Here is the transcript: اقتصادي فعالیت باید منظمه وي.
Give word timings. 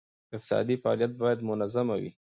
اقتصادي 0.33 0.75
فعالیت 0.83 1.11
باید 1.21 1.39
منظمه 1.49 1.95
وي. 2.01 2.11